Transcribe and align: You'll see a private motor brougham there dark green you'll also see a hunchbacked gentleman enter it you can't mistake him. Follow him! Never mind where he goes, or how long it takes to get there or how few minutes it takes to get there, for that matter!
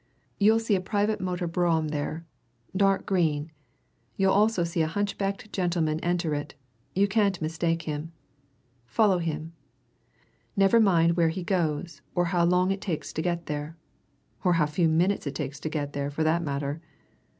You'll 0.39 0.57
see 0.57 0.73
a 0.73 0.81
private 0.81 1.21
motor 1.21 1.45
brougham 1.45 1.89
there 1.89 2.25
dark 2.75 3.05
green 3.05 3.51
you'll 4.17 4.33
also 4.33 4.63
see 4.63 4.81
a 4.81 4.87
hunchbacked 4.87 5.51
gentleman 5.53 5.99
enter 5.99 6.33
it 6.33 6.55
you 6.95 7.07
can't 7.07 7.39
mistake 7.39 7.83
him. 7.83 8.11
Follow 8.87 9.19
him! 9.19 9.53
Never 10.57 10.79
mind 10.79 11.15
where 11.17 11.29
he 11.29 11.43
goes, 11.43 12.01
or 12.15 12.25
how 12.33 12.43
long 12.43 12.71
it 12.71 12.81
takes 12.81 13.13
to 13.13 13.21
get 13.21 13.45
there 13.45 13.77
or 14.43 14.53
how 14.53 14.65
few 14.65 14.87
minutes 14.87 15.27
it 15.27 15.35
takes 15.35 15.59
to 15.59 15.69
get 15.69 15.93
there, 15.93 16.09
for 16.09 16.23
that 16.23 16.41
matter! 16.41 16.81